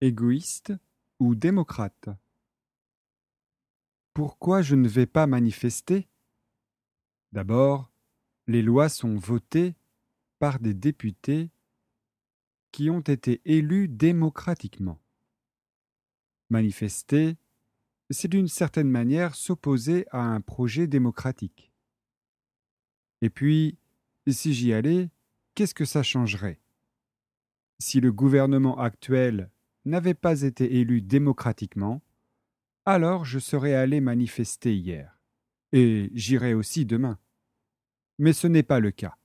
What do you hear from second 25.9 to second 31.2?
changerait Si le gouvernement actuel n'avait pas été élu